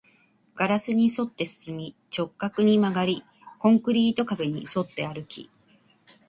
[0.55, 3.23] ガラスに沿って進み、直角に曲がり、
[3.59, 5.51] コンクリート壁に沿って歩き